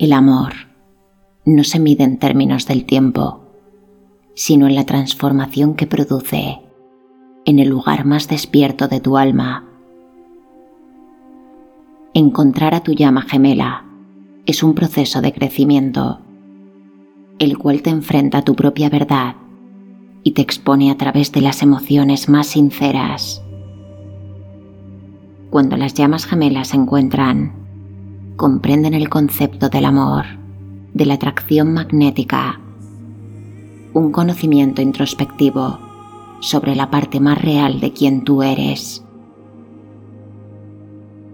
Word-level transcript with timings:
El 0.00 0.14
amor 0.14 0.54
no 1.44 1.62
se 1.62 1.78
mide 1.78 2.04
en 2.04 2.16
términos 2.16 2.66
del 2.66 2.86
tiempo, 2.86 3.42
sino 4.34 4.66
en 4.66 4.74
la 4.74 4.86
transformación 4.86 5.74
que 5.74 5.86
produce 5.86 6.58
en 7.44 7.58
el 7.58 7.68
lugar 7.68 8.06
más 8.06 8.26
despierto 8.26 8.88
de 8.88 9.00
tu 9.00 9.18
alma. 9.18 9.68
Encontrar 12.14 12.74
a 12.74 12.80
tu 12.80 12.94
llama 12.94 13.20
gemela 13.20 13.84
es 14.46 14.62
un 14.62 14.74
proceso 14.74 15.20
de 15.20 15.34
crecimiento, 15.34 16.20
el 17.38 17.58
cual 17.58 17.82
te 17.82 17.90
enfrenta 17.90 18.38
a 18.38 18.42
tu 18.42 18.56
propia 18.56 18.88
verdad 18.88 19.36
y 20.22 20.30
te 20.30 20.40
expone 20.40 20.90
a 20.90 20.96
través 20.96 21.30
de 21.30 21.42
las 21.42 21.60
emociones 21.60 22.30
más 22.30 22.46
sinceras. 22.46 23.42
Cuando 25.50 25.76
las 25.76 25.92
llamas 25.92 26.24
gemelas 26.24 26.68
se 26.68 26.78
encuentran, 26.78 27.59
comprenden 28.40 28.94
el 28.94 29.10
concepto 29.10 29.68
del 29.68 29.84
amor, 29.84 30.24
de 30.94 31.04
la 31.04 31.12
atracción 31.12 31.74
magnética, 31.74 32.58
un 33.92 34.12
conocimiento 34.12 34.80
introspectivo 34.80 35.78
sobre 36.40 36.74
la 36.74 36.88
parte 36.88 37.20
más 37.20 37.38
real 37.38 37.80
de 37.80 37.92
quien 37.92 38.24
tú 38.24 38.42
eres. 38.42 39.04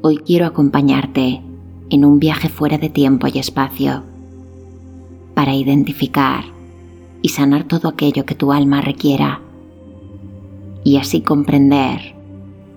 Hoy 0.03 0.17
quiero 0.17 0.47
acompañarte 0.47 1.45
en 1.91 2.05
un 2.05 2.19
viaje 2.19 2.49
fuera 2.49 2.77
de 2.77 2.89
tiempo 2.89 3.29
y 3.33 3.39
espacio 3.39 4.03
para 5.35 5.55
identificar 5.55 6.43
y 7.23 7.29
sanar 7.29 7.69
todo 7.69 7.89
aquello 7.89 8.27
que 8.27 8.35
tu 8.35 8.53
alma 8.53 8.81
requiera 8.81 9.43
y 10.83 10.97
así 10.97 11.21
comprender 11.21 12.17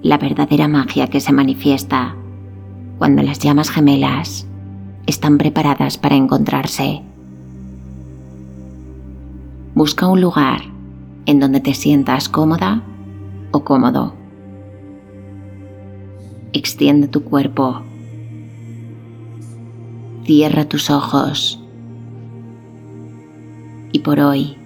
la 0.03 0.19
verdadera 0.19 0.67
magia 0.67 1.07
que 1.07 1.19
se 1.19 1.33
manifiesta 1.33 2.18
cuando 2.99 3.23
las 3.23 3.39
llamas 3.39 3.71
gemelas 3.71 4.45
están 5.07 5.37
preparadas 5.37 5.97
para 5.97 6.15
encontrarse. 6.15 7.01
Busca 9.73 10.07
un 10.07 10.19
lugar 10.19 10.61
en 11.25 11.39
donde 11.39 11.61
te 11.61 11.73
sientas 11.73 12.27
cómoda 12.27 12.83
o 13.51 13.63
cómodo. 13.63 14.13
Extiende 16.51 17.07
tu 17.07 17.23
cuerpo. 17.23 17.81
Cierra 20.25 20.65
tus 20.65 20.89
ojos. 20.89 21.63
Y 23.93 23.99
por 23.99 24.19
hoy, 24.19 24.57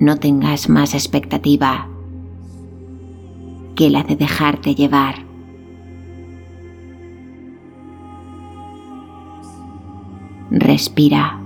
no 0.00 0.16
tengas 0.16 0.68
más 0.68 0.94
expectativa 0.94 1.88
que 3.76 3.88
la 3.88 4.02
de 4.02 4.16
dejarte 4.16 4.74
llevar. 4.74 5.29
Respira. 10.50 11.40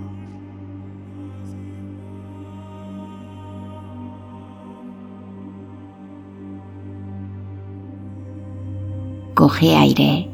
Coge 9.35 9.77
aire. 9.77 10.31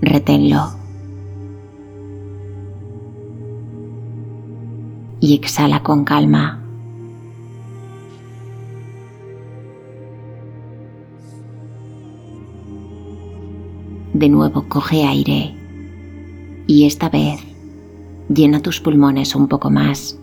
Reténlo. 0.00 0.70
Y 5.20 5.34
exhala 5.34 5.82
con 5.82 6.04
calma. 6.04 6.67
De 14.18 14.28
nuevo 14.28 14.64
coge 14.68 15.04
aire 15.04 15.54
y 16.66 16.86
esta 16.86 17.08
vez 17.08 17.40
llena 18.28 18.60
tus 18.60 18.80
pulmones 18.80 19.36
un 19.36 19.46
poco 19.46 19.70
más. 19.70 20.18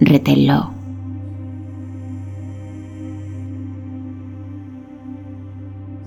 Reténlo. 0.00 0.70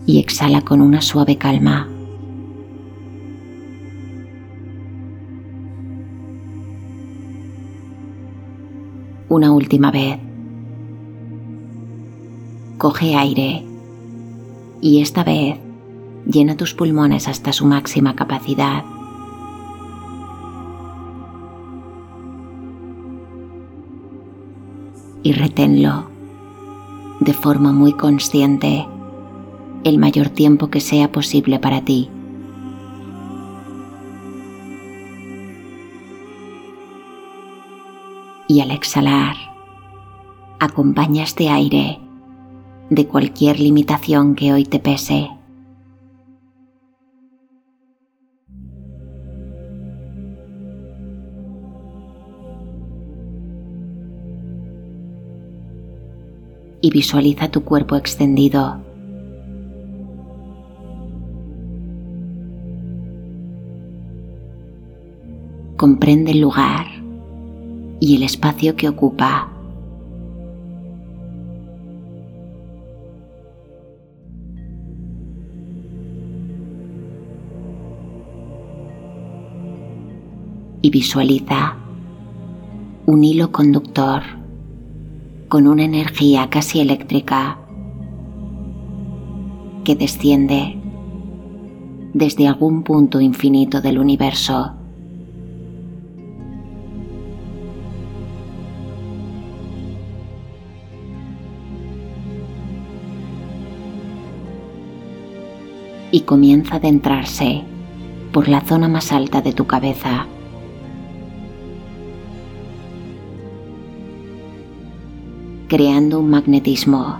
Y 0.07 0.17
exhala 0.17 0.61
con 0.61 0.81
una 0.81 1.03
suave 1.03 1.37
calma. 1.37 1.87
Una 9.29 9.51
última 9.51 9.91
vez. 9.91 10.28
Coge 12.79 13.17
aire 13.17 13.65
y 14.79 15.01
esta 15.01 15.25
vez 15.25 15.59
llena 16.25 16.55
tus 16.55 16.73
pulmones 16.73 17.27
hasta 17.27 17.51
su 17.51 17.65
máxima 17.65 18.15
capacidad. 18.15 18.85
Y 25.23 25.33
reténlo 25.33 26.05
de 27.19 27.33
forma 27.33 27.73
muy 27.73 27.91
consciente 27.91 28.87
el 29.83 29.97
mayor 29.97 30.29
tiempo 30.29 30.69
que 30.69 30.79
sea 30.79 31.11
posible 31.11 31.59
para 31.59 31.83
ti. 31.83 32.09
Y 38.47 38.61
al 38.61 38.71
exhalar, 38.71 39.35
acompaña 40.61 41.23
este 41.23 41.49
aire 41.49 41.99
de 42.89 43.05
cualquier 43.07 43.59
limitación 43.59 44.35
que 44.35 44.51
hoy 44.51 44.65
te 44.65 44.79
pese. 44.79 45.29
Y 56.81 56.91
visualiza 56.91 57.51
tu 57.51 57.63
cuerpo 57.63 57.95
extendido. 57.95 58.81
Comprende 65.75 66.31
el 66.31 66.41
lugar 66.41 66.87
y 67.99 68.15
el 68.15 68.23
espacio 68.23 68.75
que 68.75 68.89
ocupa. 68.89 69.58
Y 80.81 80.89
visualiza 80.89 81.75
un 83.05 83.23
hilo 83.23 83.51
conductor 83.51 84.21
con 85.47 85.67
una 85.67 85.83
energía 85.83 86.49
casi 86.49 86.79
eléctrica 86.79 87.57
que 89.83 89.95
desciende 89.95 90.79
desde 92.13 92.47
algún 92.47 92.83
punto 92.83 93.19
infinito 93.19 93.81
del 93.81 93.97
universo. 93.97 94.73
Y 106.11 106.21
comienza 106.21 106.75
a 106.75 106.77
adentrarse 106.77 107.63
por 108.31 108.47
la 108.47 108.61
zona 108.61 108.87
más 108.87 109.11
alta 109.11 109.41
de 109.41 109.53
tu 109.53 109.65
cabeza. 109.65 110.27
Creando 115.69 116.19
un 116.19 116.31
magnetismo, 116.31 117.19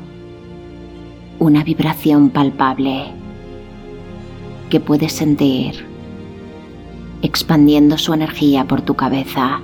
una 1.38 1.64
vibración 1.64 2.32
palpable 2.32 3.06
que 4.72 4.80
puedes 4.80 5.14
sentir 5.14 5.86
expandiendo 7.22 8.00
su 8.00 8.12
energía 8.14 8.66
por 8.66 8.82
tu 8.82 8.96
cabeza. 8.96 9.62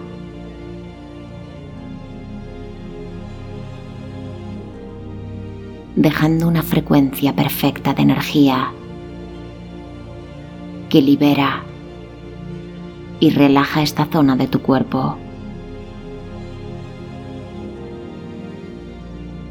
dejando 5.97 6.49
una 6.49 6.61
frecuencia 6.61 7.33
perfecta 7.33 7.93
de 7.93 8.01
energía 8.01 8.73
que 10.89 11.01
libera 11.01 11.63
y 13.21 13.29
relaja 13.29 13.81
esta 13.81 14.05
zona 14.05 14.35
de 14.35 14.47
tu 14.47 14.61
cuerpo. 14.61 15.17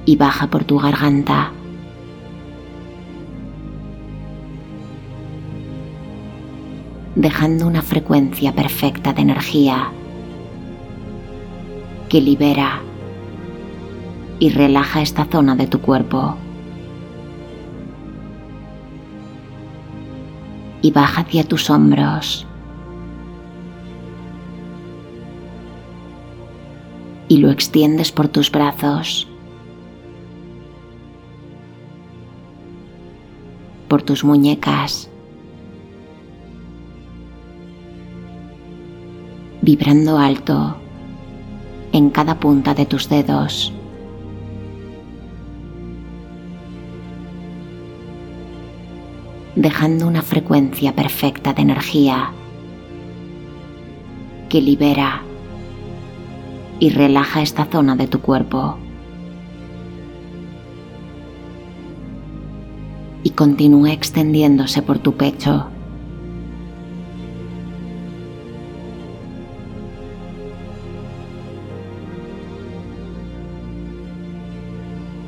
Y 0.05 0.17
baja 0.17 0.49
por 0.49 0.65
tu 0.65 0.79
garganta. 0.79 1.53
dejando 7.17 7.67
una 7.67 7.83
frecuencia 7.83 8.53
perfecta 8.53 9.12
de 9.12 9.23
energía 9.23 9.91
que 12.09 12.21
libera 12.21 12.81
y 14.39 14.51
relaja 14.51 15.01
esta 15.01 15.25
zona 15.25 15.56
de 15.56 15.67
tu 15.67 15.81
cuerpo. 15.81 16.37
Y 20.83 20.91
baja 20.91 21.23
hacia 21.23 21.45
tus 21.45 21.71
hombros. 21.71 22.47
Y 27.29 27.39
lo 27.39 27.51
extiendes 27.51 28.12
por 28.12 28.29
tus 28.29 28.51
brazos. 28.51 29.27
Por 33.94 34.02
tus 34.02 34.25
muñecas. 34.25 35.08
Vibrando 39.62 40.19
alto 40.19 40.75
en 41.93 42.11
cada 42.11 42.41
punta 42.41 42.75
de 42.75 42.87
tus 42.87 43.08
dedos. 43.08 43.73
dejando 49.55 50.08
una 50.08 50.23
frecuencia 50.23 50.93
perfecta 50.93 51.52
de 51.52 51.62
energía 51.62 52.32
que 54.49 54.61
libera 54.61 55.23
y 56.81 56.91
relaja 56.91 57.43
esta 57.43 57.67
zona 57.67 57.94
de 57.94 58.08
tu 58.08 58.20
cuerpo. 58.20 58.76
Y 63.25 63.31
continúa 63.31 63.93
extendiéndose 63.93 64.81
por 64.82 65.00
tu 65.00 65.15
pecho. 65.15 65.67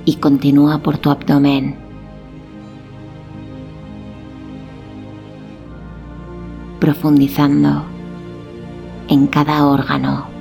Y 0.04 0.14
continúa 0.16 0.78
por 0.78 0.98
tu 0.98 1.10
abdomen. 1.10 1.86
profundizando 6.86 7.82
en 9.08 9.26
cada 9.26 9.66
órgano. 9.66 10.35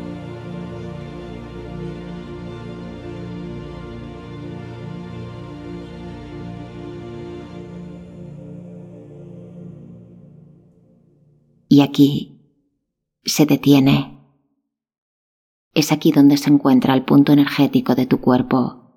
Y 11.76 11.82
aquí 11.82 12.40
se 13.26 13.46
detiene. 13.46 14.18
Es 15.74 15.92
aquí 15.92 16.14
donde 16.14 16.38
se 16.38 16.50
encuentra 16.50 16.94
el 16.94 17.04
punto 17.04 17.34
energético 17.34 17.96
de 17.96 18.06
tu 18.06 18.22
cuerpo, 18.22 18.94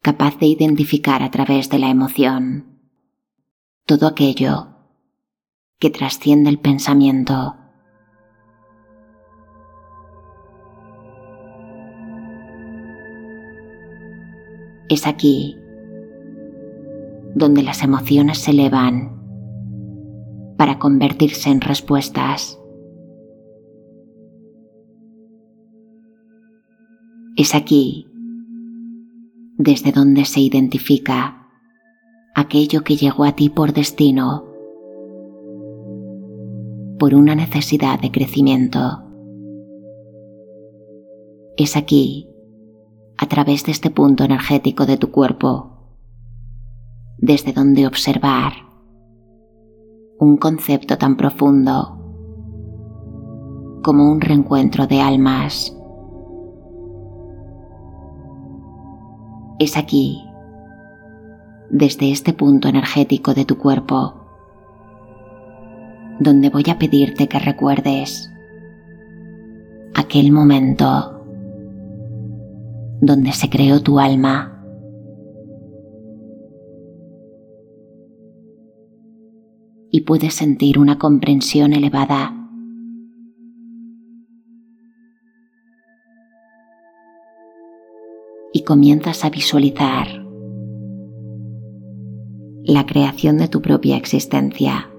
capaz 0.00 0.38
de 0.38 0.46
identificar 0.46 1.22
a 1.22 1.30
través 1.30 1.68
de 1.68 1.78
la 1.78 1.90
emoción 1.90 2.80
todo 3.84 4.06
aquello 4.06 4.68
que 5.78 5.90
trasciende 5.90 6.48
el 6.48 6.58
pensamiento. 6.58 7.56
Es 14.88 15.06
aquí 15.06 15.58
donde 17.34 17.62
las 17.62 17.82
emociones 17.82 18.38
se 18.38 18.52
elevan 18.52 19.17
para 20.58 20.78
convertirse 20.78 21.48
en 21.48 21.62
respuestas. 21.62 22.60
Es 27.36 27.54
aquí 27.54 28.08
desde 29.56 29.92
donde 29.92 30.24
se 30.24 30.40
identifica 30.40 31.48
aquello 32.34 32.82
que 32.82 32.96
llegó 32.96 33.24
a 33.24 33.32
ti 33.32 33.48
por 33.48 33.72
destino 33.72 34.44
por 36.98 37.14
una 37.14 37.36
necesidad 37.36 38.00
de 38.00 38.10
crecimiento. 38.10 39.04
Es 41.56 41.76
aquí, 41.76 42.28
a 43.16 43.26
través 43.26 43.64
de 43.64 43.70
este 43.70 43.90
punto 43.90 44.24
energético 44.24 44.84
de 44.84 44.96
tu 44.96 45.12
cuerpo, 45.12 45.96
desde 47.18 47.52
donde 47.52 47.86
observar 47.86 48.67
un 50.20 50.36
concepto 50.36 50.98
tan 50.98 51.16
profundo 51.16 51.96
como 53.82 54.10
un 54.10 54.20
reencuentro 54.20 54.86
de 54.86 55.00
almas. 55.00 55.74
Es 59.60 59.76
aquí, 59.76 60.24
desde 61.70 62.10
este 62.10 62.32
punto 62.32 62.68
energético 62.68 63.34
de 63.34 63.44
tu 63.44 63.58
cuerpo, 63.58 64.14
donde 66.18 66.50
voy 66.50 66.64
a 66.68 66.78
pedirte 66.78 67.28
que 67.28 67.38
recuerdes 67.38 68.30
aquel 69.94 70.32
momento 70.32 71.24
donde 73.00 73.32
se 73.32 73.48
creó 73.48 73.80
tu 73.80 74.00
alma. 74.00 74.57
Y 79.90 80.02
puedes 80.02 80.34
sentir 80.34 80.78
una 80.78 80.98
comprensión 80.98 81.72
elevada 81.72 82.34
y 88.52 88.64
comienzas 88.64 89.24
a 89.24 89.30
visualizar 89.30 90.06
la 92.64 92.84
creación 92.86 93.38
de 93.38 93.48
tu 93.48 93.62
propia 93.62 93.96
existencia. 93.96 94.90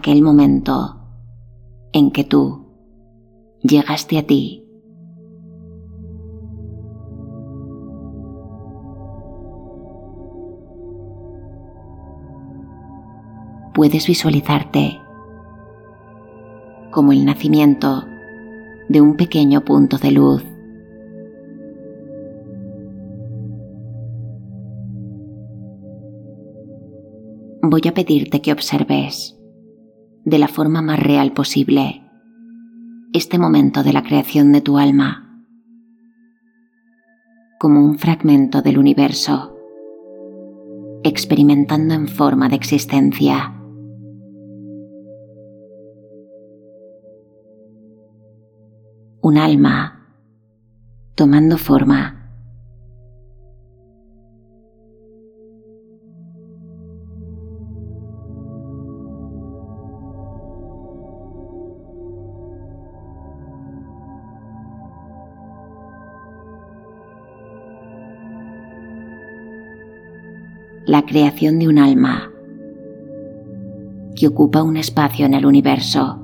aquel 0.00 0.22
momento 0.22 0.96
en 1.92 2.10
que 2.10 2.24
tú 2.24 2.64
llegaste 3.60 4.18
a 4.18 4.26
ti. 4.26 4.64
Puedes 13.80 14.06
visualizarte 14.06 15.00
como 16.90 17.12
el 17.12 17.24
nacimiento 17.24 18.04
de 18.90 19.00
un 19.00 19.16
pequeño 19.16 19.64
punto 19.64 19.96
de 19.96 20.10
luz. 20.10 20.44
Voy 27.62 27.80
a 27.88 27.94
pedirte 27.94 28.42
que 28.42 28.52
observes 28.52 29.40
de 30.26 30.38
la 30.38 30.48
forma 30.48 30.82
más 30.82 31.00
real 31.00 31.32
posible 31.32 32.02
este 33.14 33.38
momento 33.38 33.82
de 33.82 33.94
la 33.94 34.02
creación 34.02 34.52
de 34.52 34.60
tu 34.60 34.76
alma 34.76 35.42
como 37.58 37.82
un 37.82 37.98
fragmento 37.98 38.60
del 38.60 38.76
universo, 38.76 39.56
experimentando 41.02 41.94
en 41.94 42.08
forma 42.08 42.50
de 42.50 42.56
existencia. 42.56 43.56
Un 49.22 49.36
alma 49.36 50.06
tomando 51.14 51.58
forma 51.58 52.20
la 70.90 71.02
creación 71.02 71.60
de 71.60 71.68
un 71.68 71.78
alma 71.78 72.32
que 74.16 74.26
ocupa 74.26 74.62
un 74.62 74.76
espacio 74.76 75.24
en 75.24 75.34
el 75.34 75.46
universo. 75.46 76.19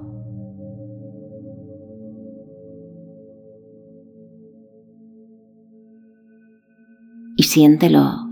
Siéntelo 7.57 8.29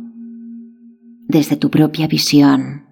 desde 1.28 1.56
tu 1.56 1.70
propia 1.70 2.06
visión. 2.06 2.84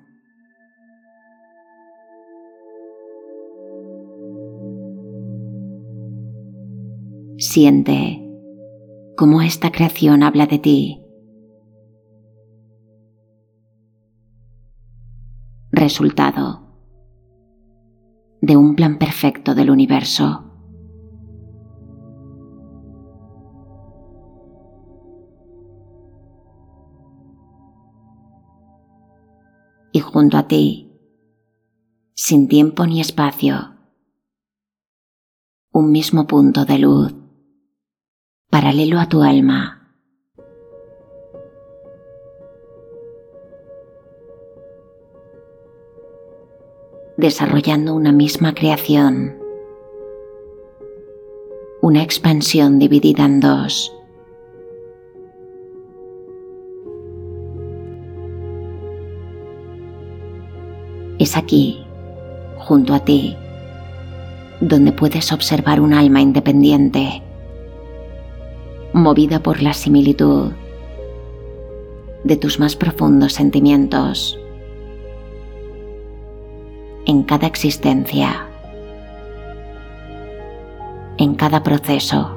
Siente 7.37 8.27
cómo 9.15 9.43
esta 9.43 9.71
creación 9.73 10.23
habla 10.23 10.47
de 10.47 10.59
ti. 10.59 10.99
resultado 15.71 16.62
de 18.41 18.57
un 18.57 18.75
plan 18.77 18.99
perfecto 18.99 19.55
del 19.55 19.71
universo. 19.71 20.51
Y 29.92 30.00
junto 30.00 30.38
a 30.38 30.49
ti, 30.49 30.90
sin 32.14 32.49
tiempo 32.49 32.87
ni 32.87 33.00
espacio, 33.00 33.76
un 35.72 35.90
mismo 35.90 36.26
punto 36.26 36.64
de 36.64 36.78
luz, 36.78 37.14
paralelo 38.50 38.99
a 38.99 39.08
tu 39.08 39.22
alma. 39.22 39.78
desarrollando 47.22 47.94
una 47.94 48.11
misma 48.11 48.52
creación, 48.52 49.38
una 51.80 52.02
expansión 52.02 52.80
dividida 52.80 53.25
en 53.25 53.38
dos. 53.38 53.94
Es 61.23 61.37
aquí, 61.37 61.87
junto 62.57 62.95
a 62.95 62.99
ti, 62.99 63.37
donde 64.61 64.91
puedes 64.91 65.33
observar 65.33 65.81
un 65.81 65.95
alma 65.95 66.21
independiente, 66.21 67.23
movida 68.93 69.41
por 69.41 69.62
la 69.62 69.73
similitud 69.73 70.50
de 72.25 72.37
tus 72.37 72.59
más 72.59 72.75
profundos 72.75 73.35
sentimientos 73.35 74.37
en 77.07 77.23
cada 77.23 77.47
existencia, 77.47 78.49
en 81.19 81.37
cada 81.37 81.62
proceso. 81.62 82.33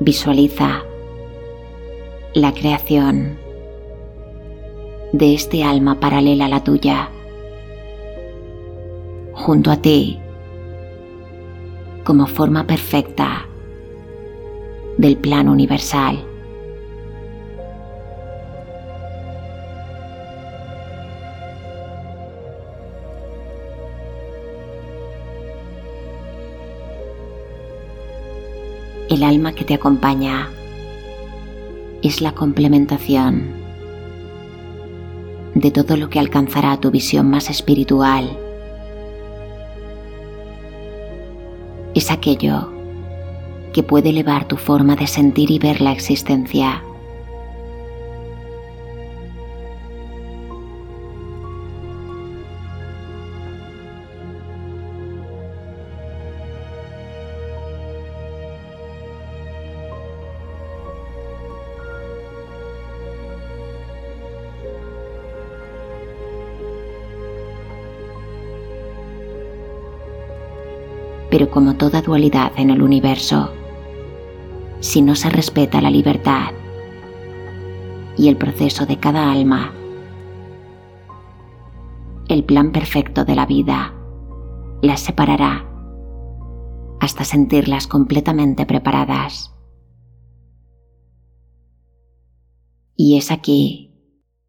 Visualiza 0.00 0.82
la 2.32 2.54
creación 2.54 3.47
de 5.12 5.34
este 5.34 5.64
alma 5.64 5.98
paralela 6.00 6.46
a 6.46 6.48
la 6.48 6.62
tuya, 6.62 7.10
junto 9.32 9.70
a 9.70 9.76
ti, 9.76 10.18
como 12.04 12.26
forma 12.26 12.66
perfecta 12.66 13.46
del 14.98 15.16
plan 15.16 15.48
universal. 15.48 16.24
El 29.08 29.22
alma 29.22 29.52
que 29.52 29.64
te 29.64 29.72
acompaña 29.72 30.50
es 32.02 32.20
la 32.20 32.32
complementación 32.32 33.57
de 35.60 35.70
todo 35.70 35.96
lo 35.96 36.08
que 36.08 36.18
alcanzará 36.18 36.76
tu 36.78 36.90
visión 36.90 37.28
más 37.28 37.50
espiritual. 37.50 38.38
Es 41.94 42.10
aquello 42.10 42.72
que 43.72 43.82
puede 43.82 44.10
elevar 44.10 44.46
tu 44.46 44.56
forma 44.56 44.96
de 44.96 45.06
sentir 45.06 45.50
y 45.50 45.58
ver 45.58 45.80
la 45.80 45.92
existencia. 45.92 46.82
Como 71.50 71.76
toda 71.76 72.02
dualidad 72.02 72.52
en 72.56 72.70
el 72.70 72.82
universo, 72.82 73.52
si 74.80 75.02
no 75.02 75.14
se 75.14 75.28
respeta 75.28 75.80
la 75.80 75.90
libertad 75.90 76.52
y 78.16 78.28
el 78.28 78.36
proceso 78.36 78.86
de 78.86 78.98
cada 78.98 79.30
alma, 79.32 79.72
el 82.28 82.44
plan 82.44 82.72
perfecto 82.72 83.24
de 83.24 83.34
la 83.34 83.46
vida 83.46 83.94
las 84.82 85.00
separará 85.00 85.64
hasta 87.00 87.24
sentirlas 87.24 87.86
completamente 87.86 88.66
preparadas. 88.66 89.54
Y 92.96 93.16
es 93.16 93.30
aquí 93.30 93.94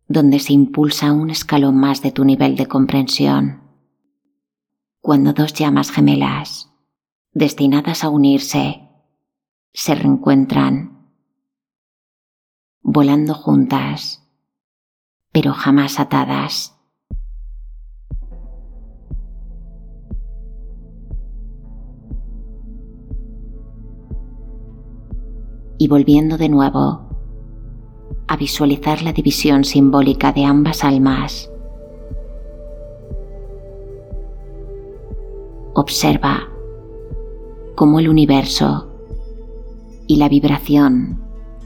donde 0.08 0.40
se 0.40 0.54
impulsa 0.54 1.14
un 1.14 1.30
escalón 1.30 1.78
más 1.78 2.02
de 2.02 2.12
tu 2.12 2.26
nivel 2.26 2.56
de 2.56 2.66
comprensión. 2.66 3.62
Cuando 5.02 5.34
dos 5.34 5.54
llamas 5.54 5.92
gemelas 5.92 6.69
destinadas 7.32 8.04
a 8.04 8.10
unirse, 8.10 8.90
se 9.74 9.96
reencuentran, 9.96 11.12
volando 12.82 13.34
juntas, 13.34 14.28
pero 15.32 15.54
jamás 15.54 16.00
atadas. 16.00 16.76
Y 25.78 25.88
volviendo 25.88 26.38
de 26.38 26.50
nuevo 26.50 27.08
a 28.28 28.36
visualizar 28.36 29.02
la 29.02 29.14
división 29.14 29.64
simbólica 29.64 30.34
de 30.34 30.44
ambas 30.46 30.84
almas, 30.84 31.50
observa 35.74 36.50
como 37.80 38.02
el 38.02 38.10
universo 38.10 38.90
y 40.06 40.18
la 40.18 40.28
vibración 40.28 41.18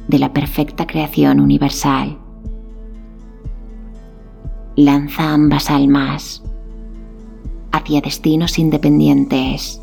de 0.07 0.19
la 0.19 0.31
perfecta 0.31 0.85
creación 0.85 1.39
universal. 1.39 2.19
Lanza 4.75 5.33
ambas 5.33 5.71
almas 5.71 6.43
hacia 7.71 7.99
destinos 7.99 8.59
independientes 8.59 9.81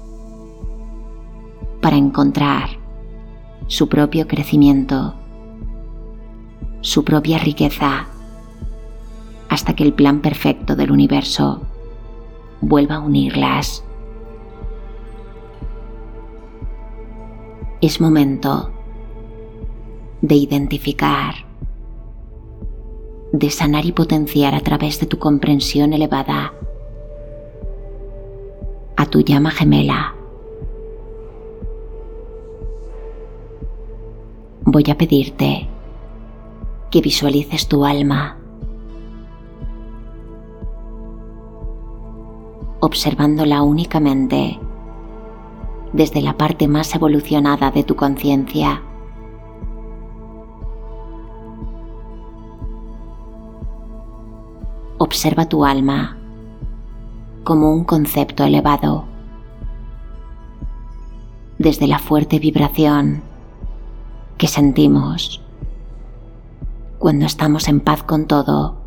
para 1.82 1.96
encontrar 1.96 2.78
su 3.66 3.88
propio 3.88 4.28
crecimiento, 4.28 5.16
su 6.80 7.04
propia 7.04 7.38
riqueza, 7.38 8.06
hasta 9.48 9.74
que 9.74 9.82
el 9.82 9.94
plan 9.94 10.20
perfecto 10.20 10.76
del 10.76 10.92
universo 10.92 11.62
vuelva 12.60 12.94
a 12.94 13.00
unirlas 13.00 13.82
es 17.80 18.00
momento 18.00 18.70
de 20.20 20.34
identificar, 20.34 21.34
de 23.32 23.50
sanar 23.50 23.86
y 23.86 23.92
potenciar 23.92 24.54
a 24.54 24.60
través 24.60 25.00
de 25.00 25.06
tu 25.06 25.18
comprensión 25.18 25.92
elevada 25.92 26.52
a 28.96 29.06
tu 29.06 29.20
llama 29.20 29.50
gemela. 29.50 30.14
Voy 34.62 34.84
a 34.90 34.98
pedirte 34.98 35.66
que 36.90 37.00
visualices 37.00 37.66
tu 37.66 37.86
alma 37.86 38.36
observándola 42.80 43.62
únicamente 43.62 44.58
desde 45.92 46.22
la 46.22 46.36
parte 46.36 46.68
más 46.68 46.94
evolucionada 46.94 47.70
de 47.70 47.82
tu 47.84 47.96
conciencia. 47.96 48.82
Observa 54.98 55.48
tu 55.48 55.64
alma 55.64 56.18
como 57.44 57.72
un 57.72 57.84
concepto 57.84 58.44
elevado, 58.44 59.04
desde 61.58 61.86
la 61.86 61.98
fuerte 61.98 62.38
vibración 62.38 63.22
que 64.38 64.46
sentimos 64.46 65.42
cuando 66.98 67.26
estamos 67.26 67.68
en 67.68 67.80
paz 67.80 68.02
con 68.02 68.26
todo 68.26 68.79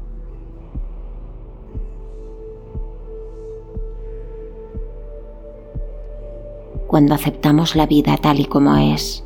cuando 6.93 7.15
aceptamos 7.15 7.75
la 7.75 7.87
vida 7.87 8.15
tal 8.17 8.39
y 8.39 8.45
como 8.45 8.77
es. 8.77 9.25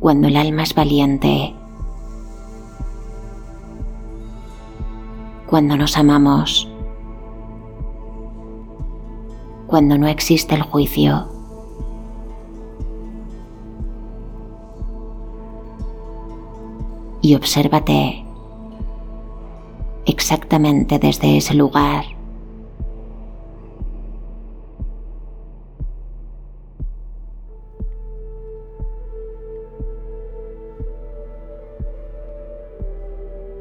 Cuando 0.00 0.26
el 0.26 0.36
alma 0.36 0.64
es 0.64 0.74
valiente. 0.74 1.54
Cuando 5.46 5.76
nos 5.76 5.96
amamos. 5.96 6.68
Cuando 9.68 9.96
no 9.98 10.08
existe 10.08 10.56
el 10.56 10.62
juicio. 10.62 11.28
Y 17.22 17.36
obsérvate 17.36 18.27
exactamente 20.28 20.98
desde 20.98 21.38
ese 21.38 21.54
lugar. 21.54 22.04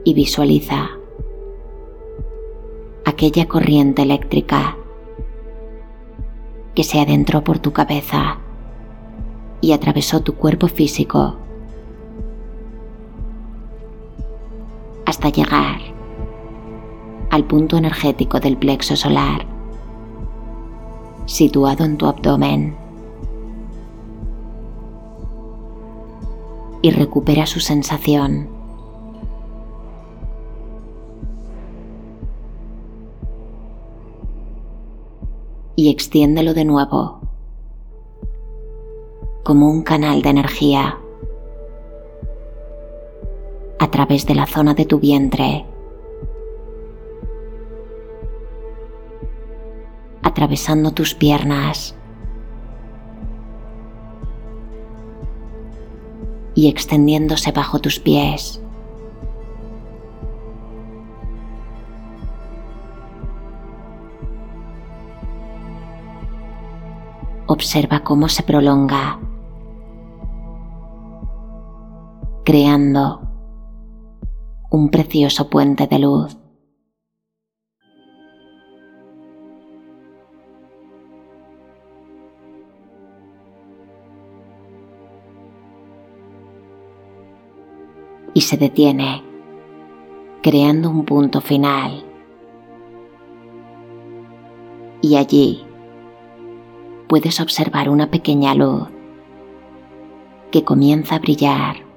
Y 0.04 0.14
visualiza 0.14 0.90
aquella 3.06 3.48
corriente 3.48 4.02
eléctrica 4.02 4.76
que 6.76 6.84
se 6.84 7.00
adentró 7.00 7.46
por 7.46 7.60
tu 7.60 7.72
cabeza 7.72 8.40
y 9.62 9.72
atravesó 9.72 10.20
tu 10.22 10.36
cuerpo 10.36 10.68
físico 10.68 11.38
hasta 15.06 15.30
llegar 15.30 15.87
al 17.38 17.46
punto 17.46 17.78
energético 17.78 18.40
del 18.40 18.58
plexo 18.58 18.96
solar, 18.96 19.46
situado 21.28 21.86
en 21.86 21.96
tu 21.96 22.08
abdomen. 22.08 22.76
Y 26.82 26.90
recupera 26.90 27.46
su 27.46 27.60
sensación. 27.60 28.50
Y 35.76 35.92
extiéndelo 35.92 36.56
de 36.56 36.66
nuevo, 36.66 37.20
como 39.44 39.70
un 39.70 39.84
canal 39.84 40.24
de 40.24 40.30
energía, 40.30 40.98
a 43.78 43.92
través 43.92 44.26
de 44.26 44.34
la 44.34 44.48
zona 44.48 44.74
de 44.74 44.86
tu 44.86 44.98
vientre 44.98 45.68
atravesando 50.38 50.92
tus 50.92 51.16
piernas 51.16 51.96
y 56.54 56.68
extendiéndose 56.68 57.52
bajo 57.52 57.80
tus 57.80 58.00
pies. 58.00 58.62
Observa 67.48 68.04
cómo 68.04 68.30
se 68.30 68.44
prolonga, 68.44 69.20
creando 72.46 73.22
un 74.70 74.92
precioso 74.92 75.50
puente 75.50 75.88
de 75.88 75.98
luz. 75.98 76.38
Detiene, 88.58 89.24
creando 90.42 90.90
un 90.90 91.06
punto 91.06 91.42
final. 91.42 92.04
Y 95.02 95.16
allí 95.16 95.66
puedes 97.08 97.40
observar 97.40 97.90
una 97.90 98.10
pequeña 98.10 98.54
luz 98.56 98.88
que 100.52 100.64
comienza 100.64 101.16
a 101.16 101.20
brillar. 101.20 101.88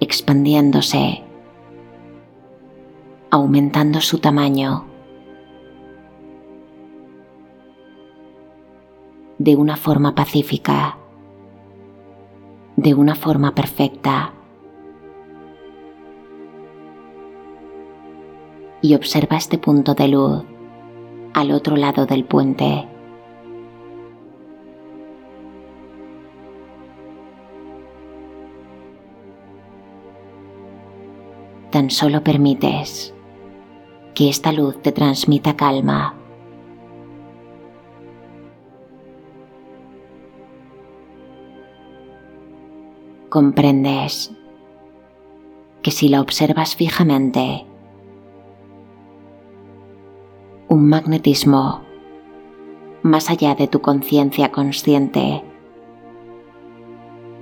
expandiéndose, 0.00 1.22
aumentando 3.30 4.00
su 4.00 4.18
tamaño. 4.18 4.93
De 9.44 9.56
una 9.56 9.76
forma 9.76 10.14
pacífica, 10.14 10.96
de 12.76 12.94
una 12.94 13.14
forma 13.14 13.54
perfecta. 13.54 14.32
Y 18.80 18.94
observa 18.94 19.36
este 19.36 19.58
punto 19.58 19.92
de 19.94 20.08
luz 20.08 20.44
al 21.34 21.50
otro 21.50 21.76
lado 21.76 22.06
del 22.06 22.24
puente. 22.24 22.88
Tan 31.70 31.90
solo 31.90 32.24
permites 32.24 33.12
que 34.14 34.30
esta 34.30 34.52
luz 34.52 34.80
te 34.80 34.92
transmita 34.92 35.54
calma 35.54 36.23
comprendes 43.34 44.30
que 45.82 45.90
si 45.90 46.08
la 46.08 46.20
observas 46.20 46.76
fijamente, 46.76 47.66
un 50.68 50.88
magnetismo 50.88 51.80
más 53.02 53.30
allá 53.30 53.56
de 53.56 53.66
tu 53.66 53.80
conciencia 53.80 54.52
consciente 54.52 55.42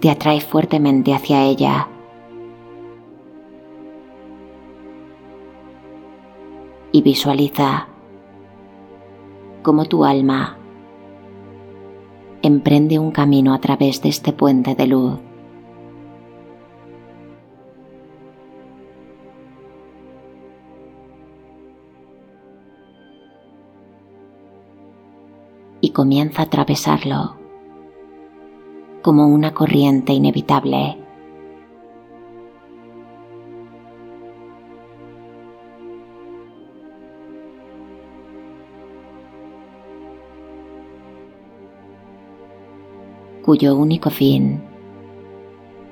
te 0.01 0.09
atrae 0.09 0.41
fuertemente 0.41 1.13
hacia 1.13 1.45
ella. 1.45 1.87
Y 6.91 7.03
visualiza 7.03 7.87
cómo 9.63 9.85
tu 9.85 10.07
alma 10.07 10.57
emprende 12.41 12.99
un 12.99 13.11
camino 13.11 13.53
a 13.53 13.59
través 13.59 14.01
de 14.01 14.09
este 14.09 14.33
puente 14.33 14.75
de 14.75 14.87
luz. 14.87 15.32
Comienza 25.93 26.43
a 26.43 26.45
atravesarlo 26.47 27.37
como 29.03 29.27
una 29.27 29.53
corriente 29.53 30.13
inevitable. 30.13 31.03
cuyo 43.43 43.77
único 43.77 44.09
fin 44.09 44.63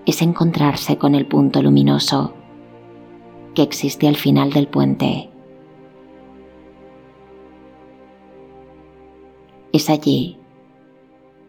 es 0.06 0.22
encontrarse 0.22 0.96
con 0.96 1.14
el 1.14 1.26
punto 1.26 1.60
luminoso 1.60 2.32
que 3.54 3.62
existe 3.62 4.08
al 4.08 4.16
final 4.16 4.52
del 4.52 4.68
puente. 4.68 5.29
Es 9.72 9.88
allí 9.88 10.36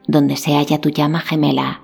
donde 0.08 0.36
se 0.36 0.56
halla 0.56 0.80
tu 0.80 0.90
llama 0.90 1.20
gemela. 1.20 1.82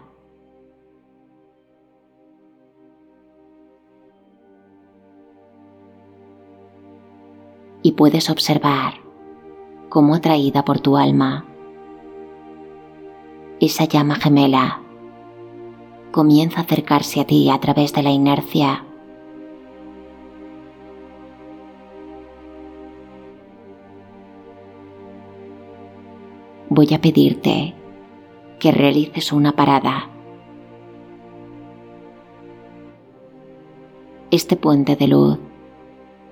Y 7.82 7.93
puedes 7.93 8.30
observar 8.30 8.95
cómo 9.89 10.15
atraída 10.15 10.65
por 10.65 10.80
tu 10.80 10.97
alma, 10.97 11.45
esa 13.60 13.86
llama 13.86 14.15
gemela 14.15 14.82
comienza 16.12 16.60
a 16.60 16.63
acercarse 16.63 17.21
a 17.21 17.26
ti 17.26 17.50
a 17.50 17.60
través 17.60 17.93
de 17.93 18.02
la 18.04 18.12
inercia 18.12 18.87
voy 26.69 26.93
a 26.93 27.01
pedirte 27.01 27.73
que 28.60 28.71
realices 28.71 29.32
una 29.32 29.56
parada. 29.56 30.10
Este 34.32 34.56
puente 34.56 34.95
de 34.95 35.08
luz 35.08 35.39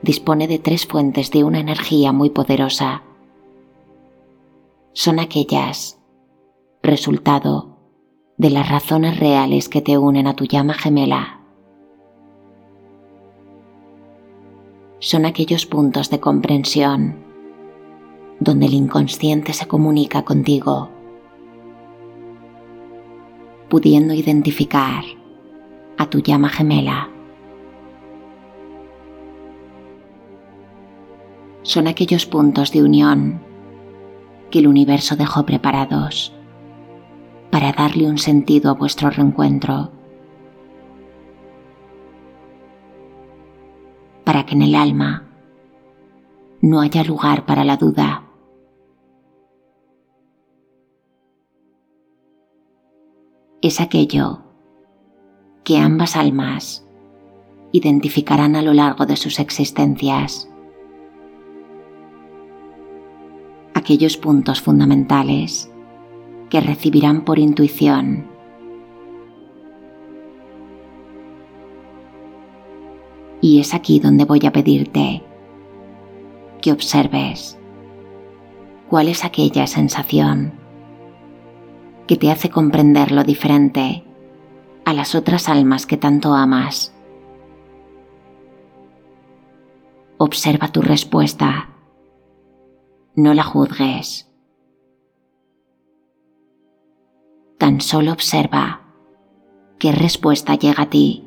dispone 0.02 0.48
de 0.48 0.60
tres 0.60 0.86
fuentes 0.86 1.32
de 1.32 1.44
una 1.44 1.60
energía 1.60 2.12
muy 2.12 2.30
poderosa. 2.30 3.04
Son 4.94 5.20
aquellas 5.20 6.00
resultado 6.84 7.78
de 8.38 8.50
las 8.50 8.70
razones 8.70 9.20
reales 9.20 9.70
que 9.70 9.82
te 9.82 9.98
unen 9.98 10.28
a 10.28 10.36
tu 10.36 10.46
llama 10.46 10.74
gemela. 10.74 11.42
Son 15.00 15.26
aquellos 15.26 15.66
puntos 15.66 16.10
de 16.10 16.20
comprensión 16.20 17.25
donde 18.40 18.66
el 18.66 18.74
inconsciente 18.74 19.54
se 19.54 19.68
comunica 19.68 20.24
contigo 20.24 20.90
pudiendo 23.70 24.14
identificar 24.14 25.04
a 25.98 26.10
tu 26.10 26.20
llama 26.20 26.50
gemela. 26.50 27.10
Son 31.64 31.88
aquellos 31.88 32.26
puntos 32.26 32.72
de 32.72 32.84
unión 32.84 33.42
que 34.52 34.60
el 34.60 34.68
universo 34.68 35.16
dejó 35.16 35.46
preparados 35.46 36.34
para 37.50 37.72
darle 37.72 38.08
un 38.08 38.18
sentido 38.18 38.70
a 38.70 38.76
vuestro 38.76 39.10
reencuentro, 39.10 39.92
para 44.24 44.46
que 44.46 44.54
en 44.54 44.62
el 44.62 44.76
alma 44.76 45.24
no 46.62 46.82
haya 46.82 47.04
lugar 47.04 47.46
para 47.46 47.64
la 47.64 47.78
duda. 47.78 48.25
Es 53.66 53.82
aquello 53.82 54.44
que 55.64 55.80
ambas 55.80 56.16
almas 56.16 56.86
identificarán 57.72 58.56
a 58.56 58.62
lo 58.62 58.76
largo 58.76 59.08
de 59.08 59.16
sus 59.16 59.40
existencias. 59.40 60.48
Aquellos 63.74 64.18
puntos 64.18 64.62
fundamentales 64.62 65.72
que 66.52 66.62
recibirán 66.62 67.26
por 67.26 67.40
intuición. 67.40 68.28
Y 73.42 73.62
es 73.62 73.74
aquí 73.74 74.00
donde 74.00 74.26
voy 74.26 74.46
a 74.46 74.52
pedirte 74.52 75.24
que 76.62 76.72
observes 76.72 77.58
cuál 78.92 79.08
es 79.08 79.26
aquella 79.26 79.66
sensación 79.66 80.65
que 82.08 82.18
te 82.18 82.32
hace 82.32 82.50
comprender 82.50 83.12
lo 83.12 83.24
diferente 83.24 84.04
a 84.86 84.94
las 84.94 85.16
otras 85.16 85.50
almas 85.50 85.86
que 85.86 85.98
tanto 85.98 86.34
amas. 86.34 86.94
Observa 90.18 90.72
tu 90.72 90.82
respuesta. 90.82 91.70
No 93.16 93.34
la 93.34 93.44
juzgues. 93.44 94.32
Tan 97.58 97.82
solo 97.82 98.12
observa 98.12 98.82
qué 99.80 99.92
respuesta 99.92 100.56
llega 100.56 100.84
a 100.84 100.90
ti. 100.90 101.25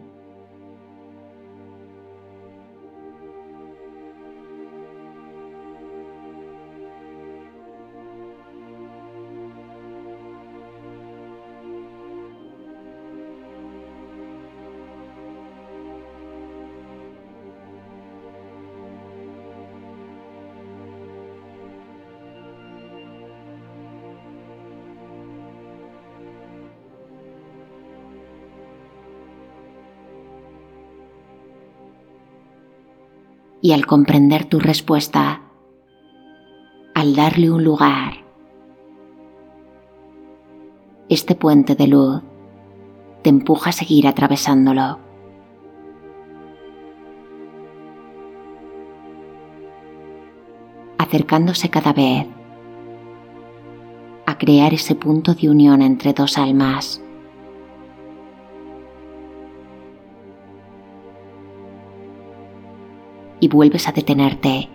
Y 33.61 33.73
al 33.73 33.87
comprender 33.87 34.45
tu 34.45 34.61
respuesta, 34.61 35.43
al 36.95 37.15
darle 37.15 37.51
un 37.51 37.65
lugar, 37.65 38.25
este 41.09 41.35
puente 41.35 41.75
de 41.75 41.87
luz 41.87 42.23
te 43.23 43.31
empuja 43.31 43.71
a 43.71 43.73
seguir 43.73 44.07
atravesándolo. 44.07 44.99
acercándose 51.09 51.71
cada 51.71 51.95
vez 51.95 52.27
a 54.27 54.37
crear 54.37 54.75
ese 54.75 54.95
punto 54.95 55.35
de 55.35 55.49
unión 55.49 55.81
entre 55.81 56.13
dos 56.13 56.37
almas. 56.37 57.01
Y 63.41 63.49
vuelves 63.49 63.89
a 63.89 63.93
detenerte 63.93 64.69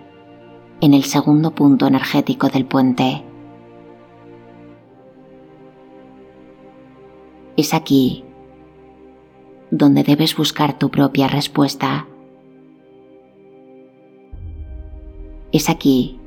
en 0.81 0.93
el 0.93 1.03
segundo 1.03 1.51
punto 1.51 1.87
energético 1.87 2.49
del 2.49 2.65
puente. 2.65 3.23
Es 7.55 7.73
aquí 7.73 8.23
donde 9.71 10.03
debes 10.03 10.35
buscar 10.35 10.77
tu 10.77 10.89
propia 10.89 11.27
respuesta. 11.27 12.07
Es 15.51 15.69
aquí 15.69 16.19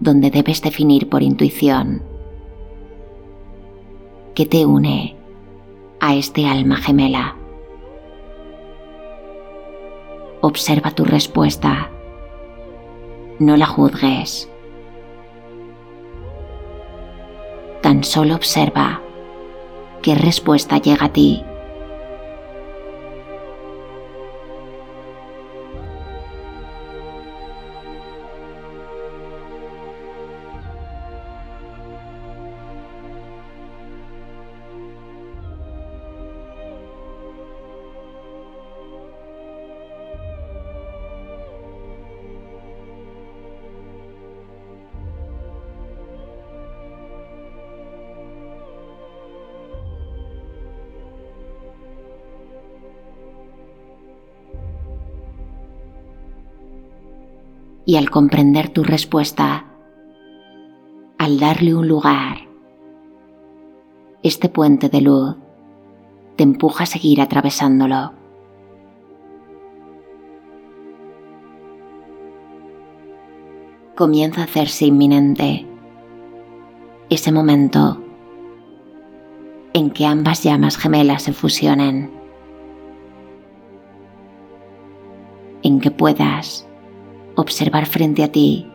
donde 0.00 0.30
debes 0.30 0.62
definir 0.62 1.08
por 1.08 1.22
intuición 1.22 2.02
qué 4.34 4.46
te 4.46 4.66
une 4.66 5.16
a 6.00 6.14
este 6.14 6.46
alma 6.46 6.76
gemela. 6.76 7.36
Observa 10.44 10.90
tu 10.90 11.06
respuesta. 11.06 11.90
No 13.38 13.56
la 13.56 13.64
juzgues. 13.64 14.46
Tan 17.80 18.04
solo 18.04 18.34
observa 18.34 19.00
qué 20.02 20.14
respuesta 20.14 20.76
llega 20.76 21.06
a 21.06 21.08
ti. 21.08 21.42
Y 57.94 57.96
al 57.96 58.10
comprender 58.10 58.70
tu 58.70 58.82
respuesta, 58.82 59.66
al 61.16 61.38
darle 61.38 61.76
un 61.76 61.86
lugar, 61.86 62.38
este 64.24 64.48
puente 64.48 64.88
de 64.88 65.00
luz 65.00 65.36
te 66.34 66.42
empuja 66.42 66.82
a 66.82 66.86
seguir 66.88 67.20
atravesándolo. 67.20 68.12
Comienza 73.94 74.40
a 74.40 74.44
hacerse 74.44 74.86
inminente 74.86 75.64
ese 77.10 77.30
momento 77.30 78.02
en 79.72 79.92
que 79.92 80.04
ambas 80.04 80.42
llamas 80.42 80.78
gemelas 80.78 81.22
se 81.22 81.32
fusionen, 81.32 82.10
en 85.62 85.78
que 85.78 85.92
puedas 85.92 86.66
observar 87.36 87.86
frente 87.86 88.22
a 88.22 88.30
ti 88.30 88.66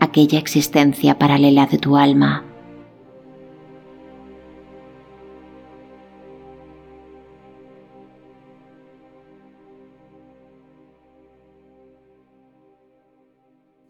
aquella 0.00 0.38
existencia 0.38 1.18
paralela 1.18 1.66
de 1.66 1.78
tu 1.78 1.96
alma. 1.96 2.44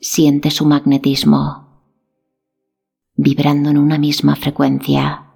Siente 0.00 0.50
su 0.50 0.66
magnetismo 0.66 1.62
vibrando 3.16 3.70
en 3.70 3.78
una 3.78 3.98
misma 3.98 4.36
frecuencia. 4.36 5.31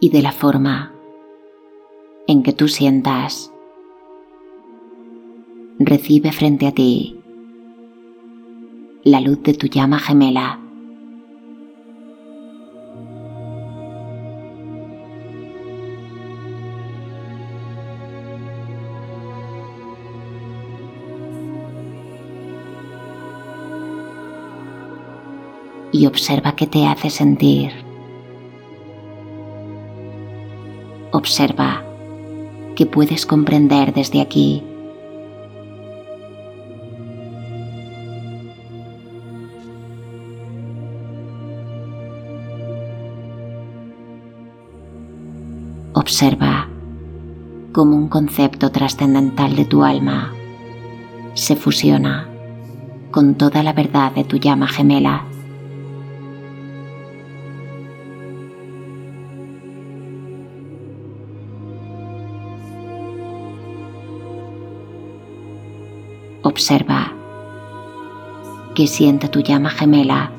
y 0.00 0.08
de 0.08 0.22
la 0.22 0.32
forma 0.32 0.92
en 2.26 2.42
que 2.42 2.52
tú 2.52 2.68
sientas. 2.68 3.52
Recibe 5.78 6.32
frente 6.32 6.66
a 6.66 6.72
ti 6.72 7.16
la 9.04 9.20
luz 9.20 9.42
de 9.42 9.54
tu 9.54 9.66
llama 9.66 9.98
gemela. 9.98 10.60
y 25.92 26.06
observa 26.06 26.54
qué 26.54 26.66
te 26.68 26.86
hace 26.86 27.10
sentir. 27.10 27.89
Observa 31.20 31.84
qué 32.74 32.86
puedes 32.86 33.26
comprender 33.26 33.92
desde 33.92 34.22
aquí. 34.22 34.62
Observa 45.92 46.68
cómo 47.72 47.96
un 47.96 48.08
concepto 48.08 48.72
trascendental 48.72 49.56
de 49.56 49.66
tu 49.66 49.84
alma 49.84 50.32
se 51.34 51.54
fusiona 51.54 52.30
con 53.10 53.34
toda 53.34 53.62
la 53.62 53.74
verdad 53.74 54.12
de 54.12 54.24
tu 54.24 54.38
llama 54.38 54.68
gemela. 54.68 55.29
Observa. 66.60 67.14
Qué 68.74 68.86
siente 68.86 69.28
tu 69.28 69.40
llama 69.40 69.70
gemela. 69.70 70.30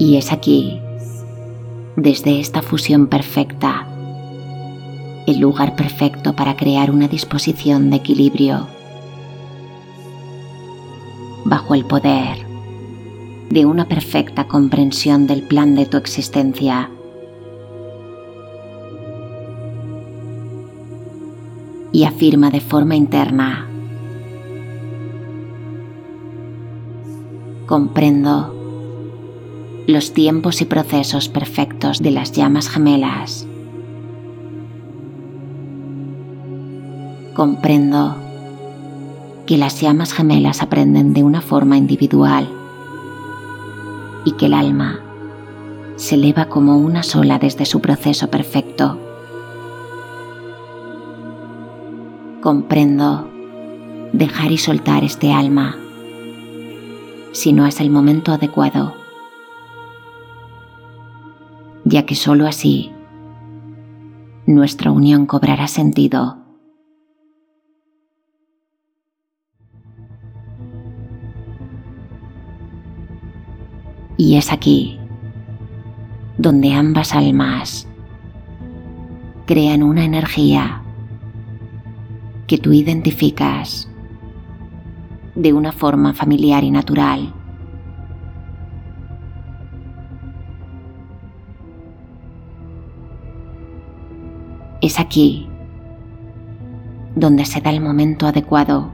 Y 0.00 0.16
es 0.16 0.32
aquí, 0.32 0.80
desde 1.94 2.40
esta 2.40 2.60
fusión 2.60 3.06
perfecta, 3.06 3.86
el 5.28 5.38
lugar 5.38 5.76
perfecto 5.76 6.34
para 6.34 6.56
crear 6.56 6.90
una 6.90 7.06
disposición 7.06 7.88
de 7.90 7.98
equilibrio. 7.98 8.66
Bajo 11.44 11.76
el 11.76 11.84
poder 11.84 12.41
de 13.52 13.66
una 13.66 13.84
perfecta 13.86 14.48
comprensión 14.48 15.26
del 15.26 15.42
plan 15.42 15.74
de 15.74 15.84
tu 15.84 15.98
existencia. 15.98 16.88
Y 21.92 22.04
afirma 22.04 22.50
de 22.50 22.60
forma 22.60 22.96
interna, 22.96 23.68
comprendo 27.66 28.56
los 29.86 30.14
tiempos 30.14 30.62
y 30.62 30.64
procesos 30.64 31.28
perfectos 31.28 32.02
de 32.02 32.10
las 32.10 32.32
llamas 32.32 32.70
gemelas. 32.70 33.46
Comprendo 37.34 38.16
que 39.44 39.58
las 39.58 39.78
llamas 39.78 40.14
gemelas 40.14 40.62
aprenden 40.62 41.12
de 41.12 41.22
una 41.22 41.42
forma 41.42 41.76
individual 41.76 42.61
y 44.24 44.32
que 44.32 44.46
el 44.46 44.54
alma 44.54 45.00
se 45.96 46.14
eleva 46.14 46.46
como 46.46 46.78
una 46.78 47.02
sola 47.02 47.38
desde 47.38 47.64
su 47.66 47.80
proceso 47.80 48.28
perfecto. 48.28 48.98
Comprendo 52.40 53.28
dejar 54.12 54.52
y 54.52 54.58
soltar 54.58 55.04
este 55.04 55.32
alma 55.32 55.76
si 57.32 57.52
no 57.52 57.66
es 57.66 57.80
el 57.80 57.88
momento 57.88 58.32
adecuado 58.32 59.02
ya 61.84 62.06
que 62.06 62.14
sólo 62.14 62.46
así 62.46 62.92
nuestra 64.46 64.90
unión 64.90 65.26
cobrará 65.26 65.68
sentido. 65.68 66.41
Es 74.42 74.52
aquí 74.52 74.98
donde 76.36 76.74
ambas 76.74 77.14
almas 77.14 77.86
crean 79.46 79.84
una 79.84 80.04
energía 80.04 80.82
que 82.48 82.58
tú 82.58 82.72
identificas 82.72 83.88
de 85.36 85.52
una 85.52 85.70
forma 85.70 86.12
familiar 86.12 86.64
y 86.64 86.72
natural. 86.72 87.32
Es 94.80 94.98
aquí 94.98 95.48
donde 97.14 97.44
se 97.44 97.60
da 97.60 97.70
el 97.70 97.80
momento 97.80 98.26
adecuado 98.26 98.90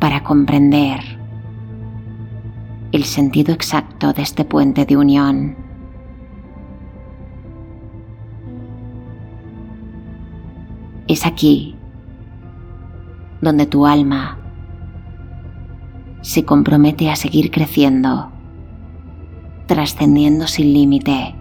para 0.00 0.24
comprender 0.24 1.15
el 2.96 3.04
sentido 3.04 3.52
exacto 3.52 4.14
de 4.14 4.22
este 4.22 4.46
puente 4.46 4.86
de 4.86 4.96
unión. 4.96 5.54
Es 11.06 11.26
aquí 11.26 11.76
donde 13.42 13.66
tu 13.66 13.86
alma 13.86 14.38
se 16.22 16.44
compromete 16.46 17.10
a 17.10 17.16
seguir 17.16 17.50
creciendo, 17.50 18.32
trascendiendo 19.66 20.46
sin 20.46 20.72
límite 20.72 21.34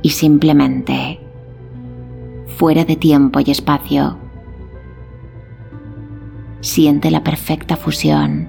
y 0.00 0.08
simplemente, 0.08 1.23
fuera 2.64 2.86
de 2.86 2.96
tiempo 2.96 3.40
y 3.40 3.50
espacio, 3.50 4.16
siente 6.62 7.10
la 7.10 7.22
perfecta 7.22 7.76
fusión 7.76 8.48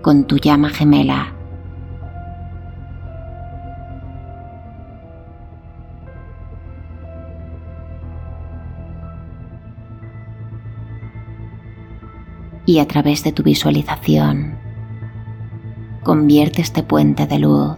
con 0.00 0.28
tu 0.28 0.36
llama 0.36 0.68
gemela. 0.68 1.34
Y 12.64 12.78
a 12.78 12.86
través 12.86 13.24
de 13.24 13.32
tu 13.32 13.42
visualización, 13.42 14.54
convierte 16.04 16.62
este 16.62 16.84
puente 16.84 17.26
de 17.26 17.40
luz 17.40 17.76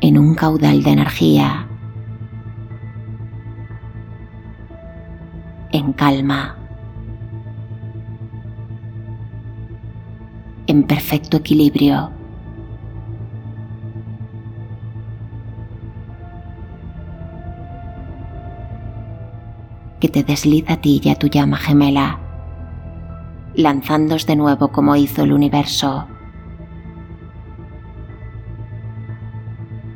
en 0.00 0.18
un 0.18 0.34
caudal 0.34 0.82
de 0.82 0.90
energía, 0.90 1.61
en 5.72 5.92
calma, 5.92 6.56
en 10.66 10.84
perfecto 10.84 11.38
equilibrio. 11.38 12.10
que 20.02 20.08
te 20.08 20.24
desliza 20.24 20.72
a 20.72 20.76
ti 20.78 21.00
y 21.00 21.10
a 21.10 21.14
tu 21.14 21.28
llama 21.28 21.56
gemela, 21.56 22.18
lanzándos 23.54 24.26
de 24.26 24.34
nuevo 24.34 24.72
como 24.72 24.96
hizo 24.96 25.22
el 25.22 25.32
universo. 25.32 26.08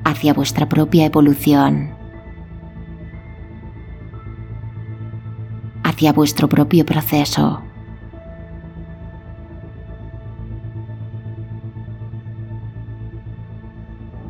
Hacia 0.04 0.32
vuestra 0.32 0.68
propia 0.68 1.06
evolución, 1.06 1.95
hacia 5.96 6.12
vuestro 6.12 6.46
propio 6.46 6.84
proceso. 6.84 7.62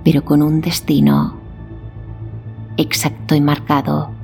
pero 0.05 0.25
con 0.25 0.41
un 0.41 0.61
destino 0.61 1.37
exacto 2.77 3.35
y 3.35 3.41
marcado. 3.41 4.15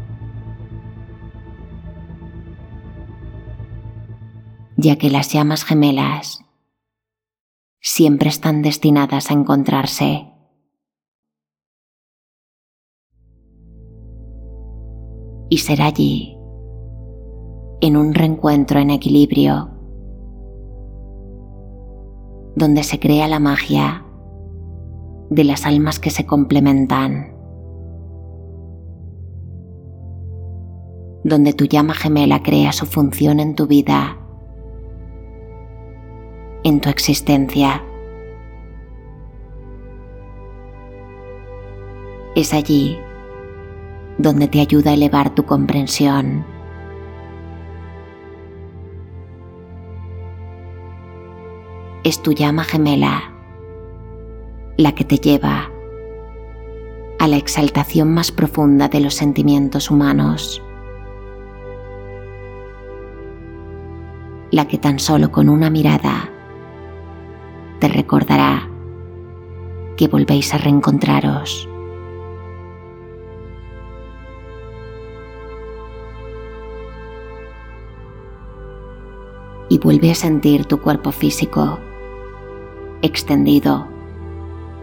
ya 4.77 4.97
que 4.97 5.11
las 5.11 5.33
llamas 5.33 5.65
gemelas 5.65 6.45
siempre 7.81 8.29
están 8.29 8.63
destinadas 8.63 9.33
a 9.33 9.35
encontrarse. 9.35 10.29
y 15.53 15.59
será 15.59 15.85
allí, 15.85 16.42
en 17.83 17.99
un 17.99 18.15
reencuentro 18.15 18.81
en 18.81 18.89
equilibrio, 18.89 19.69
donde 22.57 22.83
se 22.83 22.99
crea 22.99 23.29
la 23.29 23.41
magia 23.41 24.07
de 25.29 25.45
las 25.45 25.67
almas 25.67 25.99
que 25.99 26.09
se 26.09 26.25
complementan, 26.25 27.37
donde 31.25 31.53
tu 31.53 31.67
llama 31.67 31.93
gemela 31.93 32.43
crea 32.43 32.73
su 32.73 32.87
función 32.87 33.39
en 33.39 33.55
tu 33.55 33.67
vida 33.67 34.19
en 36.65 36.81
tu 36.81 36.89
existencia. 36.89 37.83
Es 42.35 42.55
allí 42.55 42.99
donde 44.19 44.49
te 44.49 44.61
ayuda 44.61 44.93
a 44.93 44.95
elevar 44.95 45.35
tu 45.35 45.45
comprensión. 45.45 46.45
Es 52.05 52.21
tu 52.21 52.33
llama 52.33 52.65
gemela 52.65 53.33
la 54.77 54.93
que 54.93 55.05
te 55.05 55.19
lleva 55.19 55.71
a 57.21 57.29
la 57.29 57.37
exaltación 57.37 58.13
más 58.13 58.33
profunda 58.33 58.89
de 58.89 58.99
los 58.99 59.15
sentimientos 59.15 59.89
humanos. 59.89 60.61
La 64.51 64.67
que 64.67 64.79
tan 64.79 64.99
solo 64.99 65.31
con 65.31 65.49
una 65.49 65.71
mirada 65.71 66.29
te 67.79 67.87
recordará 67.87 68.69
que 69.97 70.09
volvéis 70.09 70.53
a 70.55 70.59
reencontraros. 70.59 71.69
Y 79.69 79.79
vuelve 79.79 80.11
a 80.11 80.17
sentir 80.17 80.67
tu 80.67 80.81
cuerpo 80.81 81.13
físico 81.13 81.79
extendido 83.03 83.89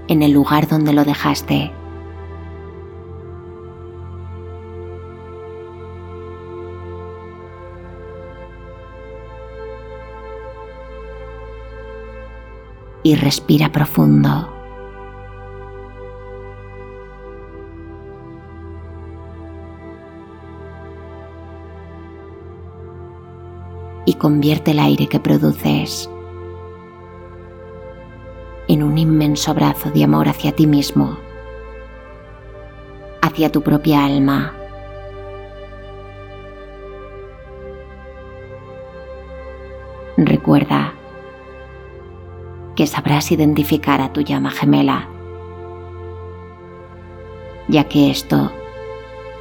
en 0.10 0.22
el 0.24 0.32
lugar 0.32 0.68
donde 0.68 0.94
lo 0.94 1.06
dejaste. 1.06 1.72
Y 13.02 13.16
respira 13.16 13.72
profundo. 13.72 14.50
Y 24.06 24.16
convierte 24.16 24.72
el 24.72 24.80
aire 24.80 25.08
que 25.08 25.20
produces 25.20 26.10
inmenso 29.40 29.52
abrazo 29.52 29.90
de 29.92 30.04
amor 30.04 30.28
hacia 30.28 30.52
ti 30.52 30.68
mismo, 30.68 31.18
hacia 33.22 33.50
tu 33.50 33.62
propia 33.62 34.04
alma. 34.04 34.54
Recuerda 40.18 40.94
que 42.76 42.86
sabrás 42.86 43.32
identificar 43.32 44.02
a 44.02 44.12
tu 44.12 44.22
llama 44.22 44.52
gemela, 44.52 45.08
ya 47.70 47.86
que 47.86 48.12
esto 48.12 48.52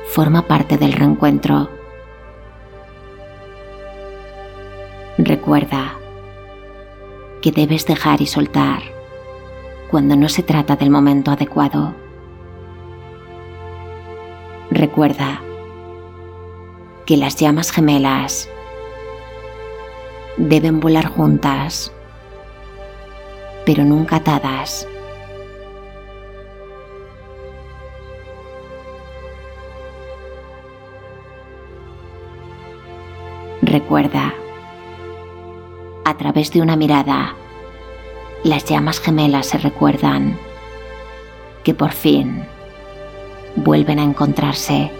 forma 0.07 0.43
parte 0.43 0.79
del 0.79 0.93
reencuentro. 0.93 1.69
Recuerda 5.19 5.97
que 7.43 7.51
debes 7.51 7.85
dejar 7.85 8.21
y 8.23 8.27
soltar 8.27 8.98
cuando 9.91 10.17
no 10.17 10.29
se 10.29 10.43
trata 10.43 10.77
del 10.77 10.91
momento 10.91 11.31
adecuado. 11.31 11.95
Recuerda 14.71 15.41
que 17.07 17.17
las 17.17 17.37
llamas 17.37 17.71
gemelas 17.71 18.49
deben 20.37 20.79
volar 20.81 21.07
juntas, 21.07 21.91
pero 23.65 23.85
nunca 23.85 24.17
atadas. 24.17 24.87
Recuerda, 33.63 34.33
a 36.05 36.17
través 36.17 36.51
de 36.53 36.63
una 36.63 36.77
mirada, 36.77 37.35
las 38.45 38.65
llamas 38.65 39.01
gemelas 39.01 39.47
se 39.47 39.59
recuerdan 39.59 40.39
que 41.65 41.75
por 41.75 41.93
fin 41.93 42.45
vuelven 43.57 43.99
a 43.99 44.05
encontrarse. 44.05 44.91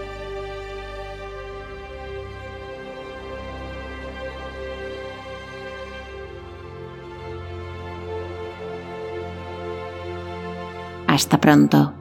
Hasta 11.07 11.39
pronto. 11.39 11.98